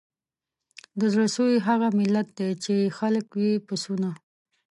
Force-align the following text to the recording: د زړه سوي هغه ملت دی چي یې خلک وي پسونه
د 0.99 1.01
زړه 1.13 1.25
سوي 1.35 1.57
هغه 1.67 1.87
ملت 1.99 2.27
دی 2.37 2.49
چي 2.63 2.73
یې 2.81 2.93
خلک 2.97 3.25
وي 3.37 3.51
پسونه 3.67 4.09